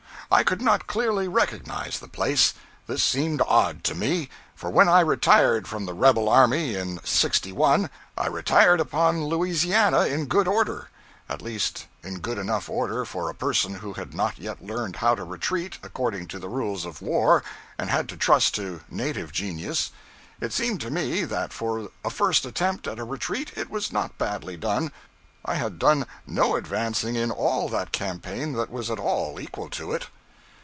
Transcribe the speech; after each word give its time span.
I 0.33 0.43
could 0.45 0.61
not 0.61 0.87
clearly 0.87 1.27
recognize 1.27 1.99
the 1.99 2.07
place. 2.07 2.53
This 2.87 3.03
seemed 3.03 3.41
odd 3.45 3.83
to 3.83 3.93
me, 3.93 4.29
for 4.55 4.69
when 4.69 4.87
I 4.87 5.01
retired 5.01 5.67
from 5.67 5.85
the 5.85 5.93
rebel 5.93 6.29
army 6.29 6.73
in 6.73 7.01
'61 7.03 7.89
I 8.17 8.27
retired 8.27 8.79
upon 8.79 9.25
Louisiana 9.25 10.05
in 10.05 10.27
good 10.27 10.47
order; 10.47 10.87
at 11.27 11.41
least 11.41 11.87
in 12.01 12.19
good 12.19 12.37
enough 12.37 12.69
order 12.69 13.03
for 13.03 13.29
a 13.29 13.35
person 13.35 13.73
who 13.75 13.91
had 13.91 14.13
not 14.13 14.39
yet 14.39 14.63
learned 14.63 14.95
how 14.95 15.15
to 15.15 15.25
retreat 15.25 15.77
according 15.83 16.27
to 16.29 16.39
the 16.39 16.47
rules 16.47 16.85
of 16.85 17.01
war, 17.01 17.43
and 17.77 17.89
had 17.89 18.07
to 18.07 18.15
trust 18.15 18.55
to 18.55 18.79
native 18.89 19.33
genius. 19.33 19.91
It 20.39 20.53
seemed 20.53 20.79
to 20.79 20.89
me 20.89 21.25
that 21.25 21.51
for 21.51 21.91
a 22.05 22.09
first 22.09 22.45
attempt 22.45 22.87
at 22.87 22.99
a 22.99 23.03
retreat 23.03 23.51
it 23.57 23.69
was 23.69 23.91
not 23.91 24.17
badly 24.17 24.55
done. 24.55 24.93
I 25.43 25.55
had 25.55 25.77
done 25.77 26.05
no 26.25 26.55
advancing 26.55 27.17
in 27.17 27.31
all 27.31 27.67
that 27.67 27.91
campaign 27.91 28.53
that 28.53 28.71
was 28.71 28.89
at 28.89 28.97
all 28.97 29.37
equal 29.37 29.69
to 29.71 29.91
it. 29.91 30.07